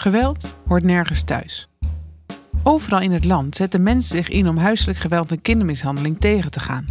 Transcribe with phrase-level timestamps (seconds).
[0.00, 1.68] Geweld hoort nergens thuis.
[2.62, 6.60] Overal in het land zetten mensen zich in om huiselijk geweld en kindermishandeling tegen te
[6.60, 6.86] gaan,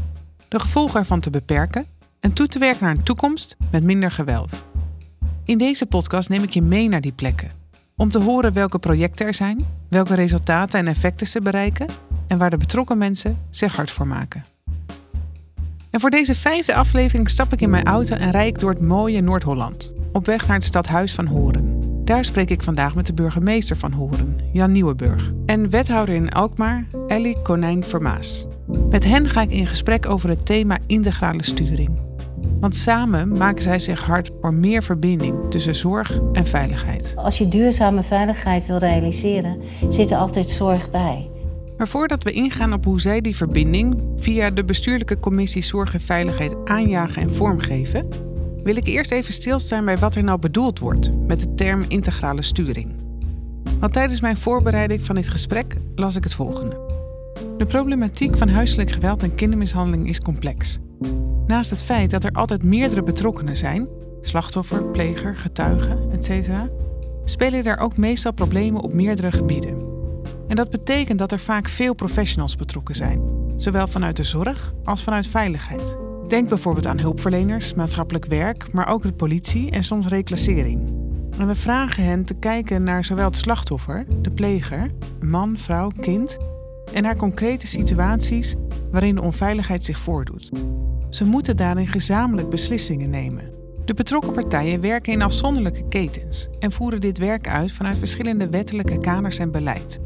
[0.47, 1.85] de gevolgen ervan te beperken
[2.19, 4.63] en toe te werken naar een toekomst met minder geweld.
[5.45, 7.51] In deze podcast neem ik je mee naar die plekken,
[7.95, 11.87] om te horen welke projecten er zijn, welke resultaten en effecten ze bereiken
[12.27, 14.43] en waar de betrokken mensen zich hard voor maken.
[15.89, 19.21] En voor deze vijfde aflevering stap ik in mijn auto en rijd door het mooie
[19.21, 21.68] Noord-Holland, op weg naar het stadhuis van Horen.
[22.09, 26.87] Daar spreek ik vandaag met de burgemeester van Horen, Jan Nieuwenburg, en wethouder in Alkmaar,
[27.07, 28.47] Ellie Konijn Vermaas.
[28.89, 31.99] Met hen ga ik in gesprek over het thema integrale sturing.
[32.59, 37.13] Want samen maken zij zich hard voor meer verbinding tussen zorg en veiligheid.
[37.15, 39.57] Als je duurzame veiligheid wil realiseren,
[39.89, 41.29] zit er altijd zorg bij.
[41.77, 46.01] Maar voordat we ingaan op hoe zij die verbinding via de bestuurlijke commissie Zorg en
[46.01, 48.07] Veiligheid aanjagen en vormgeven,
[48.63, 52.41] wil ik eerst even stilstaan bij wat er nou bedoeld wordt met de term integrale
[52.41, 52.95] sturing.
[53.79, 56.87] Want tijdens mijn voorbereiding van dit gesprek las ik het volgende.
[57.57, 60.79] De problematiek van huiselijk geweld en kindermishandeling is complex.
[61.47, 63.87] Naast het feit dat er altijd meerdere betrokkenen zijn,
[64.21, 66.49] slachtoffer, pleger, getuige, etc.,
[67.25, 69.77] spelen er ook meestal problemen op meerdere gebieden.
[70.47, 73.21] En dat betekent dat er vaak veel professionals betrokken zijn,
[73.57, 75.97] zowel vanuit de zorg als vanuit veiligheid.
[76.29, 80.97] Denk bijvoorbeeld aan hulpverleners, maatschappelijk werk, maar ook de politie en soms reclassering.
[81.37, 86.37] En we vragen hen te kijken naar zowel het slachtoffer, de pleger, man, vrouw, kind,
[86.93, 88.55] en naar concrete situaties
[88.91, 90.51] waarin de onveiligheid zich voordoet.
[91.09, 93.51] Ze moeten daarin gezamenlijk beslissingen nemen.
[93.85, 98.97] De betrokken partijen werken in afzonderlijke ketens en voeren dit werk uit vanuit verschillende wettelijke
[98.97, 99.99] kaders en beleid.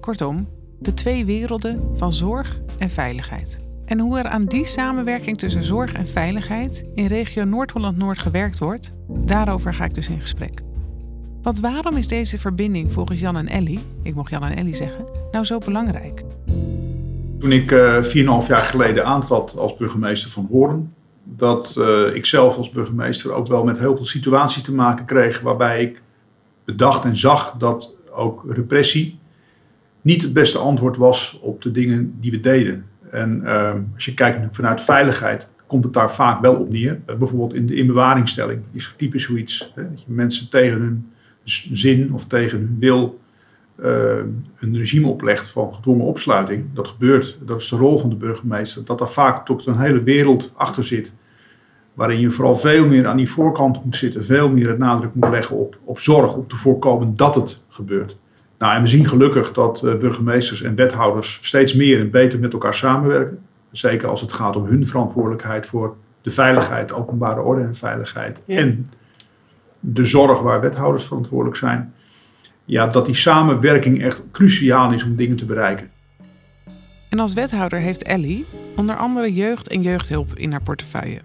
[0.00, 3.61] Kortom, de twee werelden van zorg en veiligheid.
[3.92, 8.92] En hoe er aan die samenwerking tussen zorg en veiligheid in regio Noord-Holland-Noord gewerkt wordt,
[9.08, 10.62] daarover ga ik dus in gesprek.
[11.42, 15.06] Want waarom is deze verbinding volgens Jan en Ellie, ik mocht Jan en Ellie zeggen,
[15.32, 16.24] nou zo belangrijk?
[17.38, 20.94] Toen ik uh, eh, 4,5 jaar geleden aantrad als burgemeester van Hoorn,
[21.24, 25.40] dat uh, ik zelf als burgemeester ook wel met heel veel situaties te maken kreeg
[25.40, 26.02] waarbij ik
[26.64, 29.18] bedacht en zag dat ook repressie
[30.00, 32.90] niet het beste antwoord was op de dingen die we deden.
[33.12, 37.00] En uh, als je kijkt vanuit veiligheid, komt het daar vaak wel op neer.
[37.06, 39.72] Uh, bijvoorbeeld in de inbewaringstelling is typisch zoiets.
[39.74, 41.12] Hè, dat je mensen tegen hun
[41.72, 43.20] zin of tegen hun wil
[43.80, 43.86] uh,
[44.58, 46.64] een regime oplegt van gedwongen opsluiting.
[46.74, 48.84] Dat gebeurt, dat is de rol van de burgemeester.
[48.84, 51.14] Dat daar vaak toch een hele wereld achter zit.
[51.94, 54.24] Waarin je vooral veel meer aan die voorkant moet zitten.
[54.24, 58.18] Veel meer het nadruk moet leggen op, op zorg, om te voorkomen dat het gebeurt.
[58.62, 62.52] Nou, en we zien gelukkig dat uh, burgemeesters en wethouders steeds meer en beter met
[62.52, 63.38] elkaar samenwerken.
[63.70, 68.42] Zeker als het gaat om hun verantwoordelijkheid voor de veiligheid, openbare orde en veiligheid.
[68.46, 68.90] En
[69.80, 71.94] de zorg waar wethouders verantwoordelijk zijn.
[72.64, 75.90] Ja, dat die samenwerking echt cruciaal is om dingen te bereiken.
[77.08, 78.46] En als wethouder heeft Ellie
[78.76, 81.20] onder andere jeugd en jeugdhulp in haar portefeuille.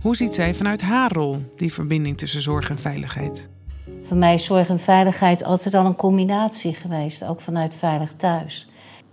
[0.00, 3.51] Hoe ziet zij vanuit haar rol die verbinding tussen zorg en veiligheid?
[4.02, 8.68] Voor mij is zorg en veiligheid altijd al een combinatie geweest, ook vanuit Veilig Thuis.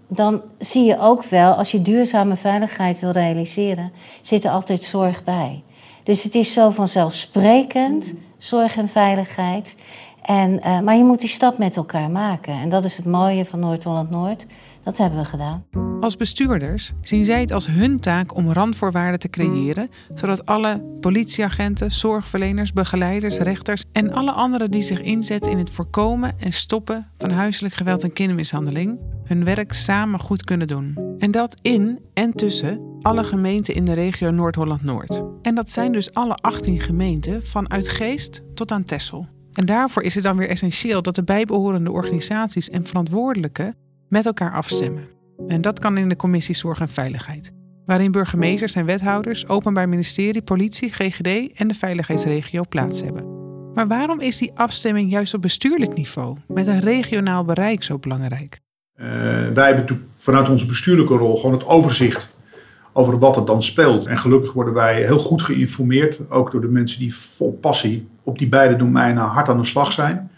[0.07, 3.91] Dan zie je ook wel, als je duurzame veiligheid wil realiseren,
[4.21, 5.63] zit er altijd zorg bij.
[6.03, 9.75] Dus het is zo vanzelfsprekend, zorg en veiligheid.
[10.21, 12.53] En, uh, maar je moet die stap met elkaar maken.
[12.53, 14.45] En dat is het mooie van Noord-Holland-Noord.
[14.83, 15.78] Dat hebben we gedaan.
[15.99, 21.91] Als bestuurders zien zij het als hun taak om randvoorwaarden te creëren, zodat alle politieagenten,
[21.91, 27.29] zorgverleners, begeleiders, rechters en alle anderen die zich inzetten in het voorkomen en stoppen van
[27.29, 31.15] huiselijk geweld en kindermishandeling hun werk samen goed kunnen doen.
[31.17, 35.23] En dat in en tussen alle gemeenten in de regio Noord-Holland-Noord.
[35.41, 39.27] En dat zijn dus alle 18 gemeenten van Uitgeest tot aan Texel.
[39.53, 43.75] En daarvoor is het dan weer essentieel dat de bijbehorende organisaties en verantwoordelijken
[44.07, 45.18] met elkaar afstemmen.
[45.49, 47.51] En dat kan in de commissie Zorg en Veiligheid,
[47.85, 53.37] waarin burgemeesters en wethouders, Openbaar Ministerie, politie, GGD en de veiligheidsregio plaats hebben.
[53.73, 58.59] Maar waarom is die afstemming juist op bestuurlijk niveau, met een regionaal bereik, zo belangrijk?
[58.95, 59.05] Uh,
[59.53, 62.37] wij hebben vanuit onze bestuurlijke rol gewoon het overzicht
[62.93, 64.07] over wat er dan speelt.
[64.07, 68.37] En gelukkig worden wij heel goed geïnformeerd, ook door de mensen die vol passie op
[68.37, 70.31] die beide domeinen hard aan de slag zijn.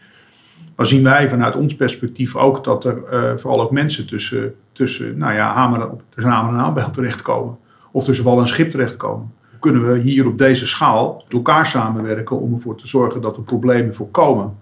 [0.81, 5.18] Maar zien wij vanuit ons perspectief ook dat er uh, vooral ook mensen tussen, tussen,
[5.18, 7.57] nou ja, hamer, tussen hamer en aanbel terechtkomen.
[7.92, 9.31] Of tussen wal en schip terechtkomen.
[9.60, 13.42] Kunnen we hier op deze schaal met elkaar samenwerken om ervoor te zorgen dat we
[13.42, 14.54] problemen voorkomen.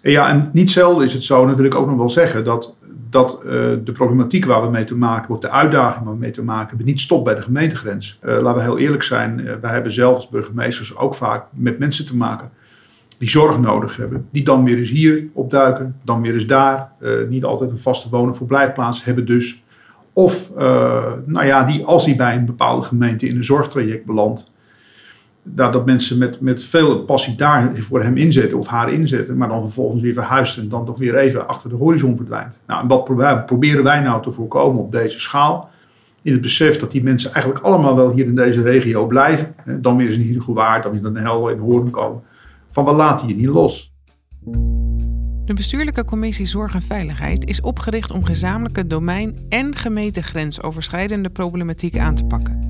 [0.00, 2.10] En ja, en niet zelden is het zo, en dat wil ik ook nog wel
[2.10, 2.76] zeggen, dat,
[3.10, 3.50] dat uh,
[3.84, 6.68] de problematiek waar we mee te maken, of de uitdaging waar we mee te maken
[6.68, 8.18] hebben, niet stopt bij de gemeentegrens.
[8.24, 12.06] Uh, laten we heel eerlijk zijn, wij hebben zelf als burgemeesters ook vaak met mensen
[12.06, 12.50] te maken
[13.18, 17.10] die zorg nodig hebben, die dan weer eens hier opduiken, dan weer eens daar, uh,
[17.28, 19.62] niet altijd een vaste wonen verblijfplaats hebben dus.
[20.12, 24.52] Of uh, nou ja, die, als die bij een bepaalde gemeente in een zorgtraject belandt,
[25.42, 29.48] dat, dat mensen met, met veel passie daar voor hem inzetten of haar inzetten, maar
[29.48, 32.60] dan vervolgens weer verhuist en dan toch weer even achter de horizon verdwijnt.
[32.66, 33.04] Nou, en wat
[33.46, 35.70] proberen wij nou te voorkomen op deze schaal?
[36.22, 39.54] In het besef dat die mensen eigenlijk allemaal wel hier in deze regio blijven.
[39.64, 42.22] Dan weer eens in Hiergewaard, dan weer Den Helder in Hoorn komen.
[42.76, 43.92] Van we laten je niet los.
[45.44, 52.14] De bestuurlijke commissie Zorg en Veiligheid is opgericht om gezamenlijke domein- en gemeentegrensoverschrijdende problematiek aan
[52.14, 52.60] te pakken.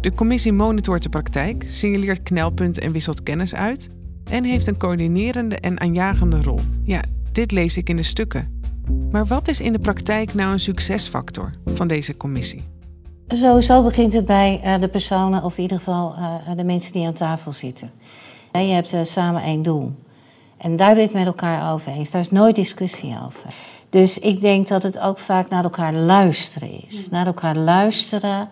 [0.00, 3.88] De commissie monitort de praktijk, signaleert knelpunten en wisselt kennis uit
[4.30, 6.60] en heeft een coördinerende en aanjagende rol.
[6.82, 7.02] Ja,
[7.32, 8.60] dit lees ik in de stukken.
[9.10, 12.64] Maar wat is in de praktijk nou een succesfactor van deze commissie?
[13.28, 17.06] Sowieso begint het bij uh, de personen, of in ieder geval uh, de mensen die
[17.06, 17.90] aan tafel zitten.
[18.50, 19.92] En je hebt uh, samen één doel.
[20.56, 22.10] En daar ben je het met elkaar over eens.
[22.10, 23.54] Daar is nooit discussie over.
[23.90, 27.10] Dus ik denk dat het ook vaak naar elkaar luisteren is.
[27.10, 28.48] Naar elkaar luisteren.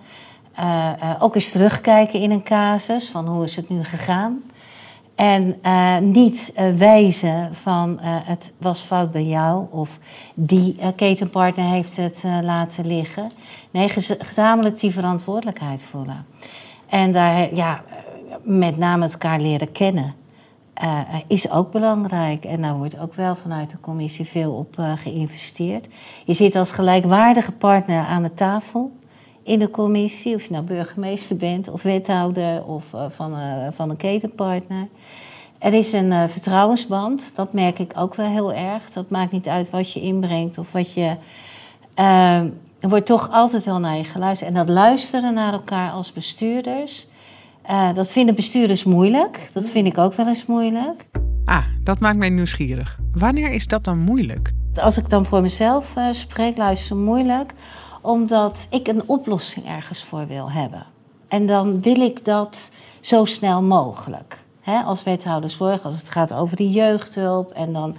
[0.60, 4.42] Uh, uh, ook eens terugkijken in een casus van hoe is het nu gegaan.
[5.14, 9.98] En uh, niet wijzen van het was fout bij jou of
[10.34, 13.30] die ketenpartner heeft het laten liggen.
[13.70, 13.88] Nee,
[14.18, 16.26] gezamenlijk die verantwoordelijkheid voelen.
[16.88, 17.82] En daar, ja,
[18.46, 20.14] met name elkaar leren kennen.
[21.26, 22.44] is ook belangrijk.
[22.44, 25.88] En daar wordt ook wel vanuit de commissie veel op geïnvesteerd.
[26.24, 28.92] Je zit als gelijkwaardige partner aan de tafel
[29.42, 33.36] in de commissie, of je nou burgemeester bent of wethouder of van,
[33.72, 34.88] van een ketenpartner.
[35.58, 38.92] Er is een vertrouwensband, dat merk ik ook wel heel erg.
[38.92, 41.16] Dat maakt niet uit wat je inbrengt of wat je.
[42.80, 44.50] er wordt toch altijd wel naar je geluisterd.
[44.50, 47.06] En dat luisteren naar elkaar als bestuurders,
[47.94, 49.50] dat vinden bestuurders moeilijk.
[49.52, 51.06] Dat vind ik ook wel eens moeilijk.
[51.44, 52.98] Ah, dat maakt mij nieuwsgierig.
[53.12, 54.52] Wanneer is dat dan moeilijk?
[54.74, 57.52] Als ik dan voor mezelf spreek, luister moeilijk
[58.06, 60.86] omdat ik een oplossing ergens voor wil hebben.
[61.28, 62.70] En dan wil ik dat
[63.00, 64.38] zo snel mogelijk.
[64.60, 67.50] He, als wethouder zorg, als het gaat over de jeugdhulp.
[67.50, 67.96] En dan,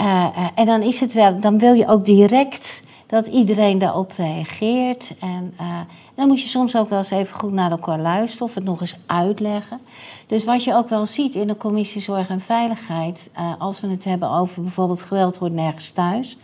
[0.00, 2.82] uh, uh, en dan is het wel, dan wil je ook direct
[3.14, 5.12] dat iedereen daarop reageert.
[5.20, 5.80] En uh,
[6.14, 8.80] dan moet je soms ook wel eens even goed naar elkaar luisteren of het nog
[8.80, 9.80] eens uitleggen.
[10.26, 14.04] Dus wat je ook wel ziet in de commissie Zorg en Veiligheid, als we het
[14.04, 16.36] hebben over bijvoorbeeld geweld wordt nergens thuis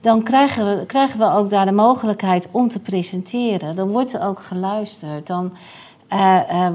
[0.00, 3.76] dan krijgen we, krijgen we ook daar de mogelijkheid om te presenteren.
[3.76, 5.26] Dan wordt er ook geluisterd.
[5.26, 5.52] Dan
[6.12, 6.70] uh,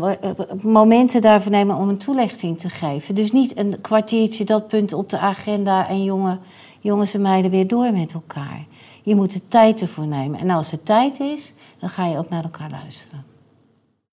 [0.61, 3.15] momenten daarvoor nemen om een toelichting te geven.
[3.15, 6.39] Dus niet een kwartiertje dat punt op de agenda en jongen,
[6.79, 8.65] jongens en meiden weer door met elkaar.
[9.03, 10.39] Je moet de tijd ervoor nemen.
[10.39, 13.23] En als er tijd is, dan ga je ook naar elkaar luisteren.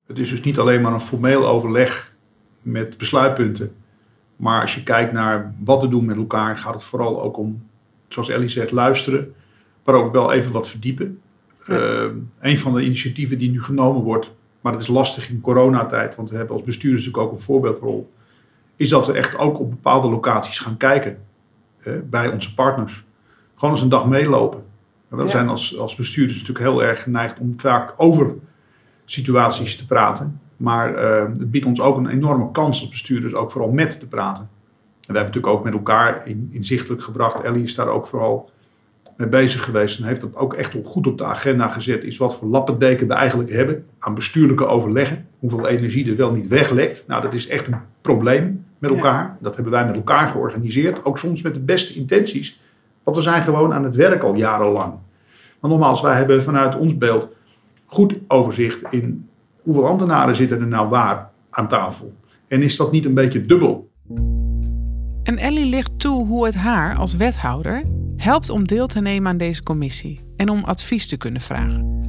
[0.06, 2.17] Het is dus niet alleen maar een formeel overleg
[2.62, 3.75] met besluitpunten.
[4.37, 7.67] Maar als je kijkt naar wat we doen met elkaar, gaat het vooral ook om
[8.08, 9.35] zoals Ellie zegt, luisteren,
[9.85, 11.20] maar ook wel even wat verdiepen.
[11.67, 12.05] Uh,
[12.41, 16.31] een van de initiatieven die nu genomen wordt, maar dat is lastig in coronatijd, want
[16.31, 18.12] we hebben als bestuurders natuurlijk ook een voorbeeldrol,
[18.76, 21.19] is dat we echt ook op bepaalde locaties gaan kijken
[22.05, 23.05] bij onze partners.
[23.55, 24.64] Gewoon eens een dag meelopen.
[25.08, 28.34] We zijn als, als bestuurders natuurlijk heel erg geneigd om vaak over
[29.05, 30.40] situaties te praten.
[30.56, 34.08] Maar uh, het biedt ons ook een enorme kans als bestuurders ook vooral met te
[34.08, 34.49] praten.
[35.08, 37.40] En we hebben natuurlijk ook met elkaar in, inzichtelijk gebracht.
[37.40, 38.50] Ellie is daar ook vooral
[39.17, 42.05] mee bezig geweest en heeft dat ook echt goed op de agenda gezet.
[42.05, 45.27] Is wat voor lappendeken we eigenlijk hebben aan bestuurlijke overleggen.
[45.38, 47.05] Hoeveel energie er wel niet weglekt.
[47.06, 49.36] Nou, dat is echt een probleem met elkaar.
[49.41, 51.05] Dat hebben wij met elkaar georganiseerd.
[51.05, 52.60] Ook soms met de beste intenties.
[53.08, 54.93] Want we zijn gewoon aan het werk al jarenlang.
[55.60, 57.29] Maar nogmaals, wij hebben vanuit ons beeld
[57.86, 59.29] goed overzicht in
[59.62, 62.12] hoeveel ambtenaren zitten er nou waar aan tafel.
[62.48, 63.91] En is dat niet een beetje dubbel?
[65.22, 67.82] En Ellie ligt toe hoe het haar als wethouder
[68.17, 72.00] helpt om deel te nemen aan deze commissie en om advies te kunnen vragen.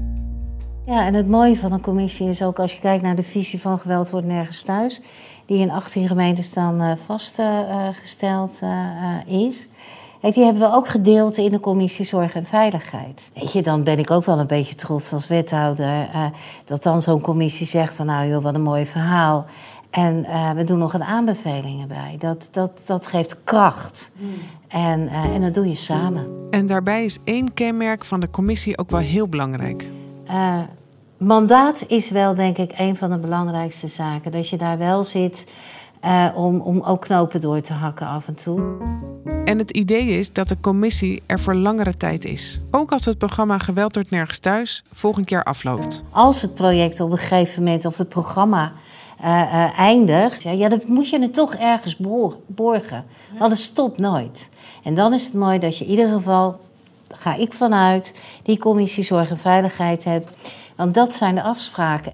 [0.85, 3.59] Ja, en het mooie van een commissie is ook als je kijkt naar de visie
[3.59, 5.01] van geweld wordt nergens thuis,
[5.45, 9.69] die in 18 gemeenten dan uh, vastgesteld uh, uh, is.
[10.21, 13.31] Die hebben we ook gedeeld in de commissie Zorg en Veiligheid.
[13.33, 16.09] Weet je, dan ben ik ook wel een beetje trots als wethouder
[16.65, 19.45] dat dan zo'n commissie zegt van nou joh, wat een mooi verhaal.
[19.89, 22.15] En uh, we doen nog een aanbevelingen bij.
[22.19, 24.11] Dat, dat, dat geeft kracht.
[24.17, 24.29] Mm.
[24.67, 26.47] En, uh, en dat doe je samen.
[26.49, 29.91] En daarbij is één kenmerk van de commissie ook wel heel belangrijk.
[30.29, 30.59] Uh,
[31.17, 34.31] mandaat is wel, denk ik, een van de belangrijkste zaken.
[34.31, 35.51] Dat je daar wel zit
[36.35, 38.61] om, om ook knopen door te hakken af en toe.
[39.45, 42.61] En het idee is dat de commissie er voor langere tijd is.
[42.71, 46.03] Ook als het programma Geweld wordt nergens thuis volgend jaar afloopt.
[46.09, 48.71] Als het project op een gegeven moment of het programma
[49.77, 51.97] eindigt, ja, dan moet je het toch ergens
[52.47, 53.05] borgen.
[53.39, 54.49] Want het stopt nooit.
[54.83, 56.59] En dan is het mooi dat je in ieder geval,
[57.07, 60.37] daar ga ik vanuit, die commissie Zorg en Veiligheid hebt.
[60.75, 62.13] Want dat zijn de afspraken.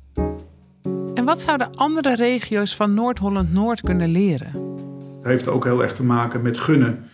[1.26, 4.52] Wat zouden andere regio's van Noord-Holland-Noord kunnen leren?
[5.18, 7.10] Het heeft ook heel erg te maken met gunnen.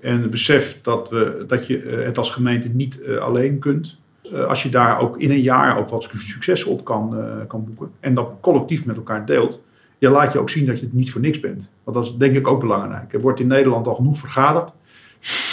[0.00, 3.98] En het besef dat, we, dat je eh, het als gemeente niet eh, alleen kunt.
[4.32, 7.16] Eh, als je daar ook in een jaar ook wat succes op kan,
[7.48, 7.90] kan boeken.
[8.00, 9.62] En dat collectief met elkaar deelt.
[9.98, 11.70] Ja, laat je ook zien dat je het niet voor niks bent.
[11.84, 13.12] Want dat is denk ik ook belangrijk.
[13.12, 14.72] Er wordt in Nederland al genoeg vergaderd.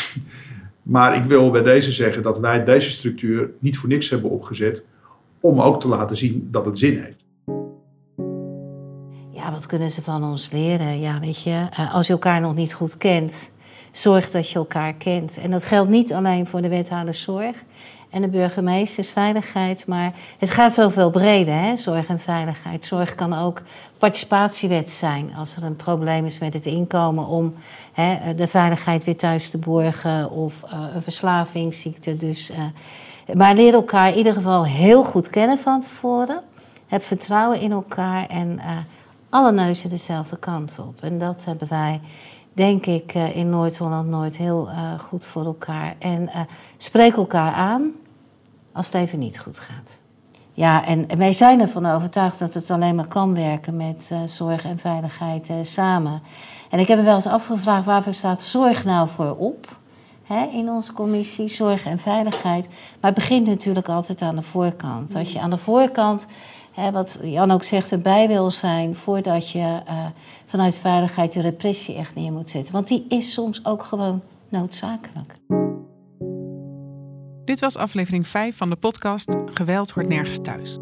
[0.93, 4.85] maar ik wil bij deze zeggen dat wij deze structuur niet voor niks hebben opgezet.
[5.39, 7.18] Om ook te laten zien dat het zin heeft
[9.51, 10.99] wat kunnen ze van ons leren?
[10.99, 13.51] Ja, weet je, eh, als je elkaar nog niet goed kent,
[13.91, 15.37] zorg dat je elkaar kent.
[15.37, 17.63] En dat geldt niet alleen voor de wethouders zorg
[18.09, 21.75] en de burgemeesters veiligheid, maar het gaat zoveel breder, hè?
[21.75, 22.85] zorg en veiligheid.
[22.85, 23.61] Zorg kan ook
[23.97, 27.53] participatiewet zijn als er een probleem is met het inkomen om
[27.93, 32.17] hè, de veiligheid weer thuis te borgen of uh, een verslavingsziekte.
[32.17, 32.57] Dus, uh,
[33.35, 36.41] maar leer elkaar in ieder geval heel goed kennen van tevoren.
[36.87, 38.59] Heb vertrouwen in elkaar en
[39.29, 41.01] alle neuzen dezelfde kant op.
[41.01, 42.01] En dat hebben wij,
[42.53, 45.95] denk ik, eh, in Noord-Holland nooit heel uh, goed voor elkaar.
[45.99, 46.39] En uh,
[46.77, 47.91] spreek elkaar aan
[48.71, 49.99] als het even niet goed gaat.
[50.53, 54.77] Ja, en wij zijn ervan overtuigd dat het alleen maar kan werken met zorg en
[54.77, 56.21] veiligheid samen.
[56.69, 59.77] En ik heb me wel eens afgevraagd waarvoor staat zorg nou voor op?
[60.51, 62.67] In onze commissie, zorg en veiligheid.
[62.67, 65.15] Maar het begint natuurlijk altijd aan de voorkant.
[65.15, 66.27] Als je aan de voorkant
[66.91, 70.05] wat Jan ook zegt, erbij wil zijn voordat je uh,
[70.45, 72.73] vanuit veiligheid de repressie echt neer moet zetten.
[72.73, 75.35] Want die is soms ook gewoon noodzakelijk.
[77.45, 80.77] Dit was aflevering 5 van de podcast Geweld hoort nergens thuis.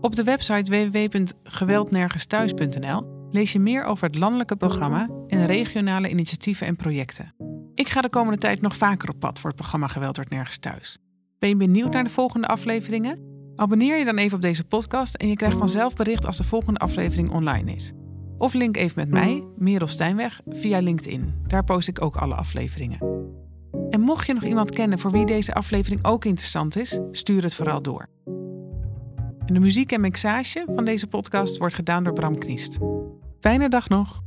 [0.00, 6.76] Op de website www.geweldnergensthuis.nl lees je meer over het landelijke programma en regionale initiatieven en
[6.76, 7.34] projecten.
[7.74, 10.58] Ik ga de komende tijd nog vaker op pad voor het programma Geweld hoort nergens
[10.58, 10.98] thuis.
[11.38, 13.31] Ben je benieuwd naar de volgende afleveringen?
[13.56, 16.78] Abonneer je dan even op deze podcast en je krijgt vanzelf bericht als de volgende
[16.78, 17.92] aflevering online is.
[18.38, 21.34] Of link even met mij, Merel Stijnweg, via LinkedIn.
[21.46, 23.30] Daar post ik ook alle afleveringen.
[23.90, 27.54] En mocht je nog iemand kennen voor wie deze aflevering ook interessant is, stuur het
[27.54, 28.08] vooral door.
[29.46, 32.78] De muziek en mixage van deze podcast wordt gedaan door Bram Kniest.
[33.40, 34.22] Fijne dag nog!